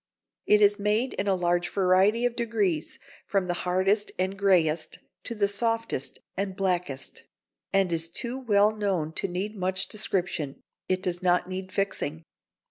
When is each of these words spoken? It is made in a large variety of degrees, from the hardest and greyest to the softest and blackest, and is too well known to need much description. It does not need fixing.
It 0.47 0.63
is 0.63 0.79
made 0.79 1.13
in 1.13 1.27
a 1.27 1.35
large 1.35 1.69
variety 1.69 2.25
of 2.25 2.35
degrees, 2.35 2.97
from 3.27 3.45
the 3.45 3.53
hardest 3.69 4.11
and 4.17 4.35
greyest 4.35 4.97
to 5.25 5.35
the 5.35 5.47
softest 5.47 6.17
and 6.35 6.55
blackest, 6.55 7.25
and 7.71 7.91
is 7.93 8.09
too 8.09 8.39
well 8.39 8.75
known 8.75 9.13
to 9.13 9.27
need 9.27 9.55
much 9.55 9.87
description. 9.89 10.63
It 10.89 11.03
does 11.03 11.21
not 11.21 11.47
need 11.47 11.71
fixing. 11.71 12.23